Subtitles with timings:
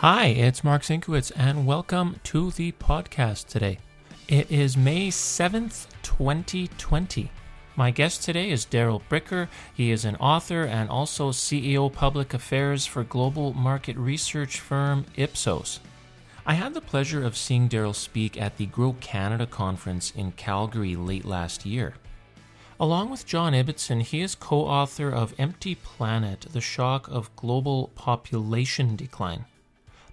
[0.00, 3.76] Hi, it's Mark Sinkowitz, and welcome to the podcast today.
[4.28, 7.30] It is May 7th, 2020.
[7.76, 9.48] My guest today is Darrell Bricker.
[9.74, 15.80] He is an author and also CEO Public Affairs for global market research firm Ipsos.
[16.46, 20.96] I had the pleasure of seeing Darrell speak at the Grow Canada conference in Calgary
[20.96, 21.92] late last year.
[22.80, 27.88] Along with John Ibbitson, he is co author of Empty Planet The Shock of Global
[27.88, 29.44] Population Decline.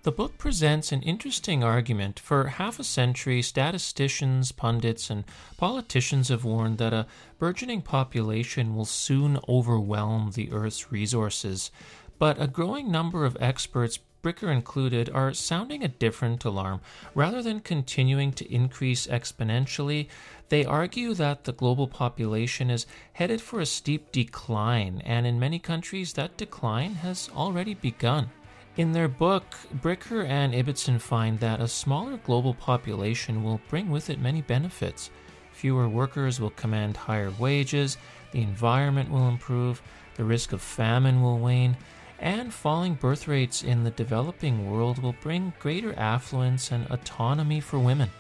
[0.04, 2.20] The book presents an interesting argument.
[2.20, 5.26] For half a century, statisticians, pundits, and
[5.58, 7.08] politicians have warned that a
[7.40, 11.72] burgeoning population will soon overwhelm the Earth's resources.
[12.20, 16.82] But a growing number of experts Bricker included, are sounding a different alarm.
[17.16, 20.08] Rather than continuing to increase exponentially,
[20.50, 25.60] they argue that the global population is headed for a steep decline, and in many
[25.60, 28.30] countries, that decline has already begun.
[28.78, 34.12] In their book, Bricker and Ibbitson find that a smaller global population will bring with
[34.12, 35.10] it many benefits.
[35.52, 37.98] Fewer workers will command higher wages,
[38.32, 39.82] the environment will improve,
[40.14, 41.76] the risk of famine will wane,
[42.20, 47.80] and falling birth rates in the developing world will bring greater affluence and autonomy for
[47.80, 48.12] women.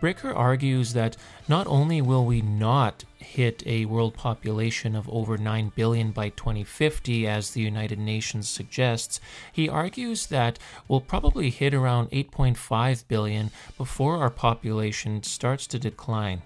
[0.00, 1.16] Bricker argues that
[1.48, 7.26] not only will we not hit a world population of over 9 billion by 2050,
[7.26, 9.20] as the United Nations suggests,
[9.52, 16.42] he argues that we'll probably hit around 8.5 billion before our population starts to decline.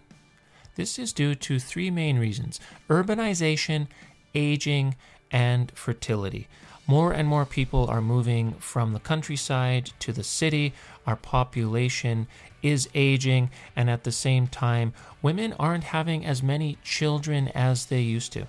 [0.75, 3.89] This is due to three main reasons urbanization,
[4.35, 4.97] aging,
[5.31, 6.49] and fertility.
[6.87, 10.75] More and more people are moving from the countryside to the city.
[11.07, 12.27] Our population
[12.61, 18.01] is aging, and at the same time, women aren't having as many children as they
[18.01, 18.47] used to.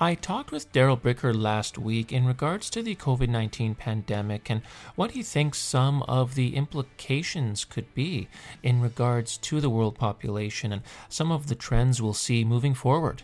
[0.00, 4.62] I talked with Darrell Bricker last week in regards to the COVID 19 pandemic and
[4.96, 8.28] what he thinks some of the implications could be
[8.62, 13.22] in regards to the world population and some of the trends we'll see moving forward.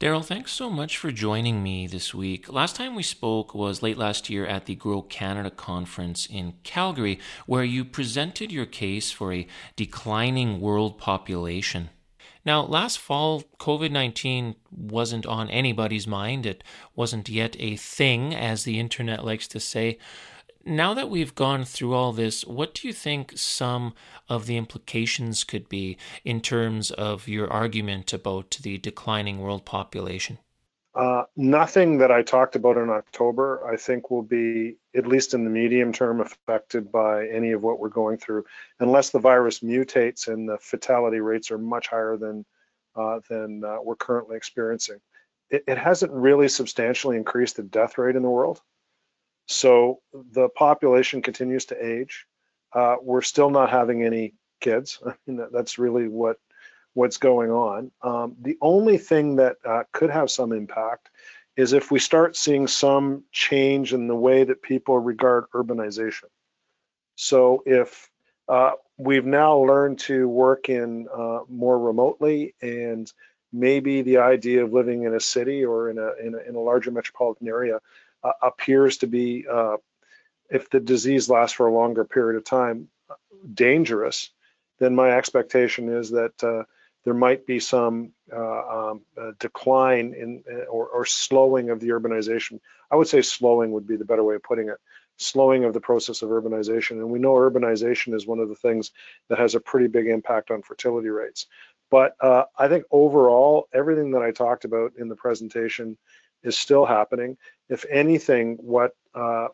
[0.00, 2.50] Darrell, thanks so much for joining me this week.
[2.50, 7.20] Last time we spoke was late last year at the Grow Canada conference in Calgary,
[7.44, 9.46] where you presented your case for a
[9.76, 11.90] declining world population.
[12.46, 16.46] Now, last fall, COVID 19 wasn't on anybody's mind.
[16.46, 16.64] It
[16.96, 19.98] wasn't yet a thing, as the internet likes to say
[20.64, 23.94] now that we've gone through all this, what do you think some
[24.28, 30.38] of the implications could be in terms of your argument about the declining world population?
[30.94, 35.44] Uh, nothing that I talked about in October, I think, will be, at least in
[35.44, 38.44] the medium term, affected by any of what we're going through,
[38.80, 42.44] unless the virus mutates and the fatality rates are much higher than
[42.96, 44.98] uh, than uh, we're currently experiencing.
[45.48, 48.60] It, it hasn't really substantially increased the death rate in the world.
[49.50, 52.24] So the population continues to age.
[52.72, 55.02] Uh, we're still not having any kids.
[55.06, 56.38] I mean, that, that's really what
[56.94, 57.90] what's going on.
[58.02, 61.10] Um, the only thing that uh, could have some impact
[61.56, 66.28] is if we start seeing some change in the way that people regard urbanization.
[67.16, 68.08] So if
[68.48, 73.12] uh, we've now learned to work in uh, more remotely and
[73.52, 76.60] maybe the idea of living in a city or in a, in a, in a
[76.60, 77.80] larger metropolitan area
[78.22, 79.76] uh, appears to be, uh,
[80.50, 82.88] if the disease lasts for a longer period of time,
[83.54, 84.30] dangerous,
[84.78, 86.64] then my expectation is that uh,
[87.04, 89.00] there might be some uh, um,
[89.38, 92.60] decline in or, or, slowing of the urbanization.
[92.90, 94.78] I would say slowing would be the better way of putting it.
[95.16, 98.90] Slowing of the process of urbanization, and we know urbanization is one of the things
[99.28, 101.46] that has a pretty big impact on fertility rates.
[101.90, 105.98] But uh, I think overall, everything that I talked about in the presentation
[106.42, 107.36] is still happening.
[107.70, 109.48] If anything, what uh,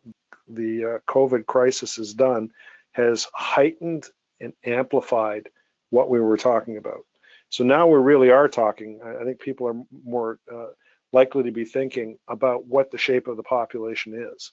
[0.49, 2.51] the uh, COVID crisis has done
[2.93, 4.07] has heightened
[4.41, 5.49] and amplified
[5.91, 7.05] what we were talking about.
[7.51, 9.01] So now we really are talking.
[9.05, 10.69] I think people are more uh,
[11.13, 14.53] likely to be thinking about what the shape of the population is,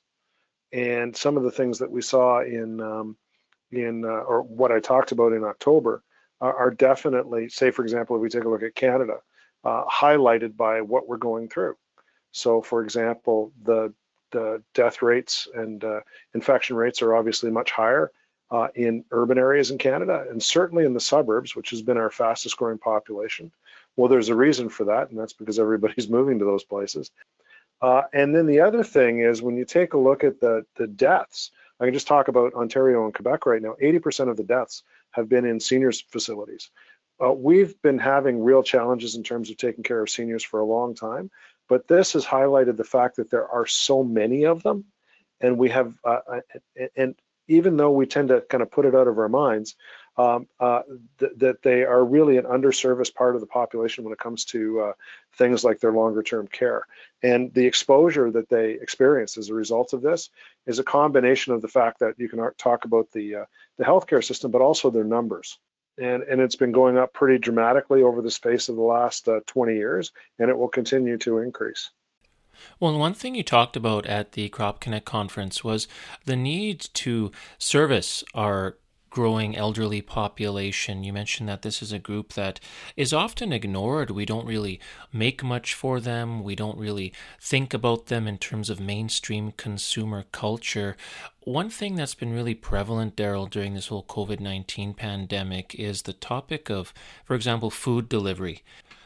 [0.71, 3.17] and some of the things that we saw in um,
[3.71, 6.03] in uh, or what I talked about in October
[6.41, 9.17] are, are, definitely, say for example, if we take a look at Canada,
[9.63, 11.75] uh, highlighted by what we're going through.
[12.33, 13.93] So, for example, the
[14.31, 16.01] the death rates and uh,
[16.33, 18.11] infection rates are obviously much higher
[18.49, 22.09] uh, in urban areas in Canada, and certainly in the suburbs, which has been our
[22.09, 23.51] fastest growing population.
[23.95, 27.11] Well, there's a reason for that, and that's because everybody's moving to those places.
[27.81, 30.87] Uh, and then the other thing is when you take a look at the the
[30.87, 33.75] deaths, I can just talk about Ontario and Quebec right now.
[33.81, 36.71] 80% of the deaths have been in seniors facilities.
[37.23, 40.65] Uh, we've been having real challenges in terms of taking care of seniors for a
[40.65, 41.29] long time,
[41.67, 44.85] but this has highlighted the fact that there are so many of them,
[45.41, 46.39] and we have, uh, uh
[46.95, 47.15] and
[47.47, 49.75] even though we tend to kind of put it out of our minds,
[50.17, 50.81] um, uh,
[51.19, 54.79] th that they are really an underserviced part of the population when it comes to
[54.79, 54.93] uh,
[55.37, 56.85] things like their longer term care.
[57.23, 60.29] And the exposure that they experience as a result of this
[60.67, 63.45] is a combination of the fact that you can talk about the, uh,
[63.77, 65.57] the healthcare system, but also their numbers.
[65.97, 69.41] And, and it's been going up pretty dramatically over the space of the last uh,
[69.45, 71.91] 20 years, and it will continue to increase.
[72.79, 75.87] Well, one thing you talked about at the Crop Connect conference was
[76.25, 78.77] the need to service our
[79.13, 81.03] growing elderly population.
[81.03, 82.59] You mentioned that this is a group that
[82.97, 84.09] is often ignored.
[84.09, 84.79] We don't really
[85.11, 86.43] make much for them.
[86.43, 90.97] We don't really think about them in terms of mainstream consumer culture.
[91.41, 96.13] One thing that's been really prevalent, Darrell, during this whole COVID 19 pandemic is the
[96.13, 96.91] topic of,
[97.23, 98.63] for example, food delivery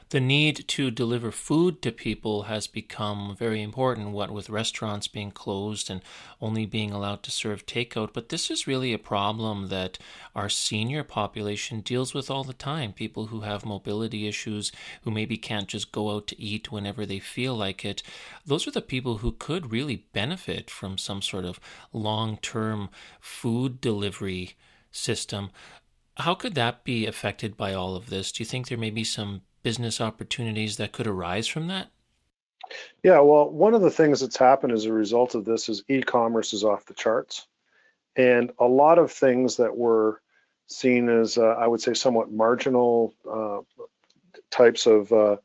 [0.09, 5.31] the need to deliver food to people has become very important, what with restaurants being
[5.31, 6.01] closed and
[6.39, 8.13] only being allowed to serve takeout.
[8.13, 9.97] But this is really a problem that
[10.33, 12.93] our senior population deals with all the time.
[12.93, 14.71] People who have mobility issues,
[15.03, 18.01] who maybe can't just go out to eat whenever they feel like it.
[18.45, 21.59] Those are the people who could really benefit from some sort of
[21.91, 22.89] long term
[23.19, 24.55] food delivery
[24.89, 25.49] system.
[26.15, 28.31] How could that be affected by all of this?
[28.31, 31.89] Do you think there may be some business opportunities that could arise from that?
[33.03, 36.53] Yeah, well, one of the things that's happened as a result of this is e-commerce
[36.53, 37.47] is off the charts,
[38.15, 40.21] and a lot of things that were
[40.67, 43.59] seen as, uh, I would say, somewhat marginal uh,
[44.51, 45.35] types of uh,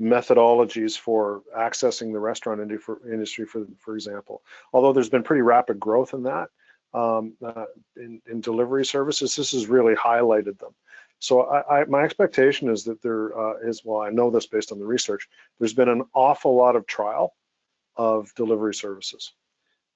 [0.00, 4.42] methodologies for accessing the restaurant industry, for, for example.
[4.72, 6.48] Although there's been pretty rapid growth in that,
[6.94, 7.66] um, uh,
[7.96, 10.74] in, in delivery services, this has really highlighted them.
[11.20, 14.72] So I, I, my expectation is that there uh, is, well, I know this based
[14.72, 15.28] on the research,
[15.58, 17.34] there's been an awful lot of trial
[17.96, 19.32] of delivery services,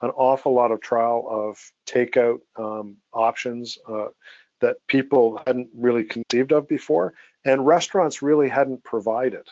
[0.00, 4.08] an awful lot of trial of takeout um, options uh,
[4.60, 7.14] that people hadn't really conceived of before,
[7.44, 9.46] and restaurants really hadn't provided.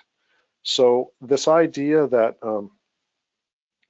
[0.62, 2.72] So this idea that um,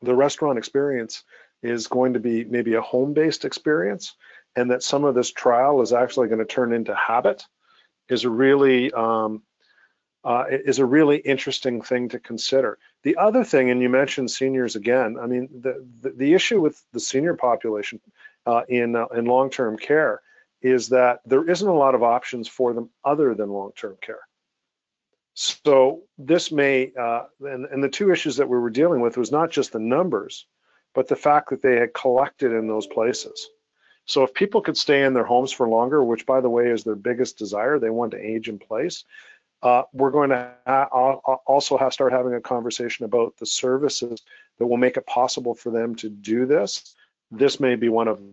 [0.03, 1.25] the restaurant experience
[1.63, 4.15] is going to be maybe a home-based experience,
[4.57, 7.45] and that some of this trial is actually going to turn into habit
[8.11, 9.43] is a really um,
[10.25, 12.79] uh, is a really interesting thing to consider.
[13.03, 15.17] The other thing, and you mentioned seniors again.
[15.21, 18.01] I mean, the the, the issue with the senior population
[18.47, 20.21] uh, in uh, in long-term care
[20.63, 24.21] is that there isn't a lot of options for them other than long-term care.
[25.35, 29.33] So this may, uh, and, and the two issues that we were dealing with was
[29.33, 30.47] not just the numbers,
[30.95, 33.49] but the fact that they had collected in those places.
[34.07, 36.83] So if people could stay in their homes for longer, which by the way is
[36.83, 39.05] their biggest desire, they want to age in place.
[39.63, 40.51] Uh, we're going to
[41.47, 44.23] also have start having a conversation about the services
[44.59, 46.95] that will make it possible for them to do this.
[47.31, 48.33] This may be one of them.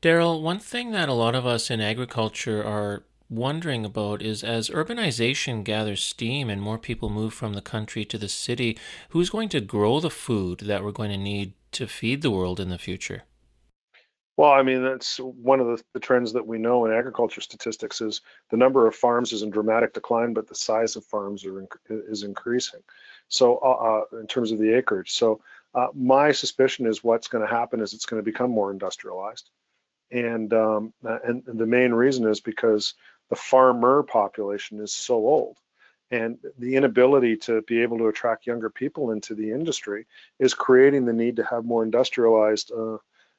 [0.00, 4.68] Darrell, one thing that a lot of us in agriculture are wondering about is as
[4.68, 8.76] urbanization gathers steam and more people move from the country to the city,
[9.10, 12.60] who's going to grow the food that we're going to need to feed the world
[12.60, 13.22] in the future?
[14.36, 18.00] Well, I mean, that's one of the, the, trends that we know in agriculture statistics
[18.00, 21.66] is the number of farms is in dramatic decline, but the size of farms are
[21.90, 22.80] is increasing.
[23.28, 25.42] So, uh, uh, in terms of the acreage, so
[25.74, 29.50] uh, my suspicion is what's going to happen is it's going to become more industrialized,
[30.10, 32.94] and um, and the main reason is because
[33.28, 35.58] the farmer population is so old,
[36.10, 40.06] and the inability to be able to attract younger people into the industry
[40.38, 42.96] is creating the need to have more industrialized uh,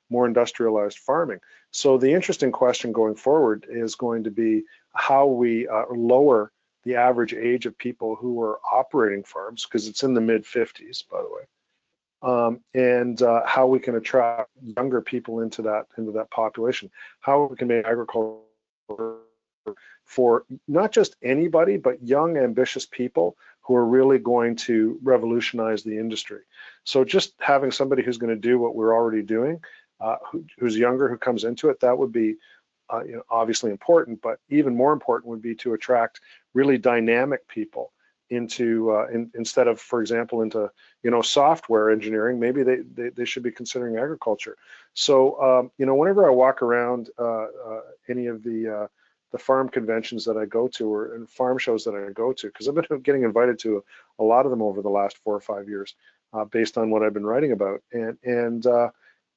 [0.10, 1.40] more industrialized farming.
[1.72, 6.52] So the interesting question going forward is going to be how we uh, lower
[6.84, 11.04] the average age of people who are operating farms, because it's in the mid 50s,
[11.10, 11.44] by the way,
[12.22, 16.92] um, and uh, how we can attract younger people into that into that population.
[17.22, 18.42] How we can make agriculture
[20.06, 25.98] for not just anybody, but young, ambitious people who are really going to revolutionize the
[25.98, 26.42] industry.
[26.84, 29.62] So just having somebody who's going to do what we're already doing
[30.04, 32.36] uh, who, who's younger who comes into it, that would be
[32.94, 36.20] uh, you know, obviously important, but even more important would be to attract
[36.54, 37.94] really dynamic people
[38.30, 40.70] into uh, in, instead of, for example, into
[41.04, 42.40] you know software engineering.
[42.40, 44.58] Maybe they they, they should be considering agriculture.
[44.94, 48.88] So um, you know, whenever I walk around uh, uh, any of the uh,
[49.32, 52.48] the farm conventions that I go to or and farm shows that I go to,
[52.48, 53.84] because I've been getting invited to
[54.20, 55.96] a, lot of them over the last four or five years,
[56.52, 58.66] based on what I've been writing about, and and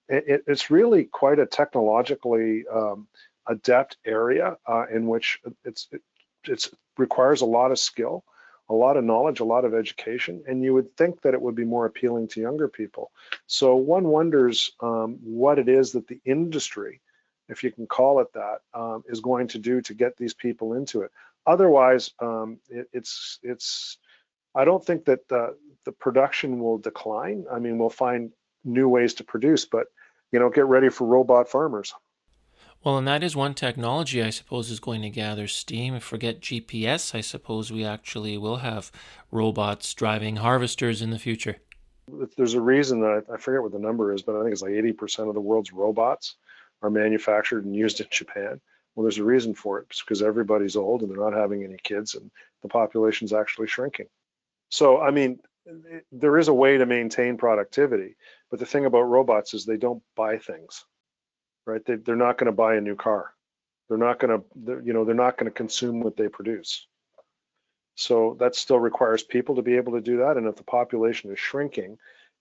[0.08, 3.06] it, it's really quite a technologically um,
[3.46, 6.02] adept area uh, in which it's it,
[6.44, 8.24] it requires a lot of skill,
[8.68, 11.54] a lot of knowledge, a lot of education, and you would think that it would
[11.54, 13.10] be more appealing to younger people.
[13.46, 17.00] So one wonders um, what it is that the industry,
[17.48, 20.74] if you can call it that, um, is going to do to get these people
[20.74, 21.10] into it.
[21.46, 23.98] Otherwise, um, it, it's it's.
[24.54, 27.44] I don't think that the, the production will decline.
[27.52, 28.32] I mean, we'll find
[28.64, 29.86] new ways to produce, but
[30.32, 31.94] you know, get ready for robot farmers.
[32.84, 35.98] Well, and that is one technology I suppose is going to gather steam.
[35.98, 38.92] Forget GPS, I suppose we actually will have
[39.32, 41.56] robots driving harvesters in the future.
[42.36, 44.72] There's a reason that I, forget what the number is, but I think it's like
[44.72, 46.36] 80% of the world's robots
[46.80, 48.60] are manufactured and used in Japan.
[48.94, 49.86] Well, there's a reason for it.
[49.90, 52.30] It's because everybody's old and they're not having any kids and
[52.62, 54.06] the population's actually shrinking.
[54.68, 55.40] So, I mean,
[56.12, 58.16] there is a way to maintain productivity,
[58.50, 60.84] but the thing about robots is they don't buy things
[61.66, 61.84] right?
[61.84, 63.32] They, they're not going to buy a new car.
[63.88, 66.86] They're not going to, you know, they're not going to consume what they produce.
[67.96, 70.36] So that still requires people to be able to do that.
[70.36, 71.98] And if the population is shrinking,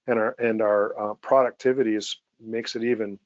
[0.08, 3.18] and our and our uh, productivity is makes it even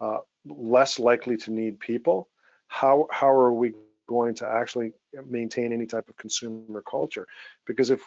[0.00, 2.28] uh, less likely to need people,
[2.68, 3.74] how how are we
[4.08, 4.92] going to actually
[5.28, 7.26] maintain any type of consumer culture?
[7.66, 8.00] Because if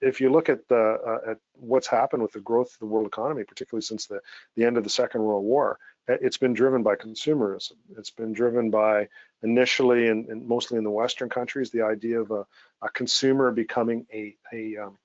[0.00, 3.06] if you look at the uh, at what's happened with the growth of the world
[3.06, 4.20] economy, particularly since the
[4.56, 7.72] the end of the Second World War, it's been driven by consumerism.
[7.96, 9.08] It's been driven by
[9.42, 12.46] initially and, mostly in the Western countries, the idea of a,
[12.82, 14.98] a consumer becoming a a, um,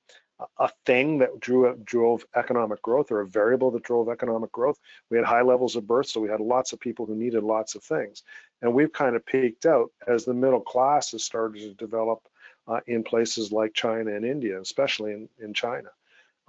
[0.59, 4.79] a thing that drew drove economic growth or a variable that drove economic growth.
[5.09, 7.75] We had high levels of birth, so we had lots of people who needed lots
[7.75, 8.23] of things,
[8.61, 12.27] and we've kind of peaked out as the middle class has started to develop
[12.67, 15.89] uh, in places like China and India, especially in in China.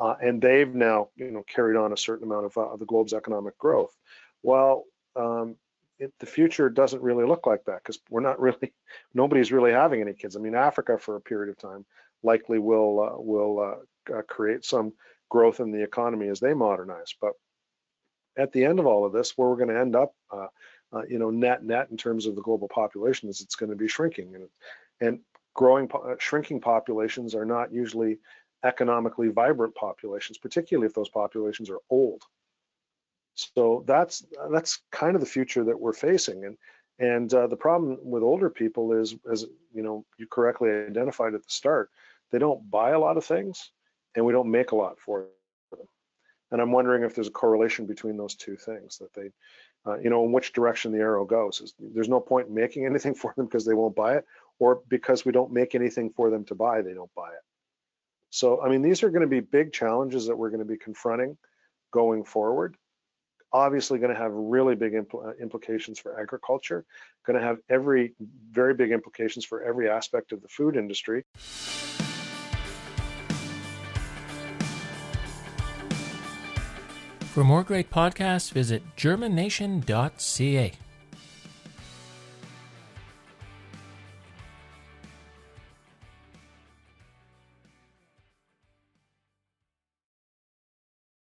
[0.00, 3.12] Uh, and they've now, you know, carried on a certain amount of uh, the globe's
[3.12, 3.96] economic growth.
[4.42, 4.84] Well,
[5.16, 5.56] um,
[5.98, 8.72] it, the future doesn't really look like that because we're not really,
[9.14, 10.36] nobody's really having any kids.
[10.36, 11.84] I mean, Africa for a period of time
[12.22, 14.92] likely will uh, will uh, uh, create some
[15.28, 17.14] growth in the economy as they modernize.
[17.20, 17.32] But
[18.36, 20.46] at the end of all of this, where we're going to end up, uh,
[20.92, 23.76] uh, you know, net net in terms of the global population is it's going to
[23.76, 24.48] be shrinking, and
[25.00, 25.20] and
[25.58, 28.18] growing uh, shrinking populations are not usually
[28.64, 32.22] economically vibrant populations, particularly if those populations are old.
[33.34, 36.56] So that's that's kind of the future that we're facing, and
[37.00, 41.42] and uh, the problem with older people is, as you know, you correctly identified at
[41.42, 41.90] the start,
[42.30, 43.72] they don't buy a lot of things,
[44.14, 45.26] and we don't make a lot for
[45.72, 45.88] them.
[46.52, 49.30] And I'm wondering if there's a correlation between those two things that they,
[49.84, 51.74] uh, you know, in which direction the arrow goes.
[51.80, 54.24] There's no point in making anything for them because they won't buy it,
[54.58, 57.42] or because we don't make anything for them to buy, they don't buy it.
[58.30, 60.76] So I mean, these are going to be big challenges that we're going to be
[60.76, 61.36] confronting
[61.92, 62.76] going forward
[63.52, 66.84] obviously going to have really big impl uh, implications for agriculture,
[67.26, 68.14] going to have every
[68.50, 71.24] very big implications for every aspect of the food industry.
[77.32, 80.72] For more great podcasts, visit germination.ca.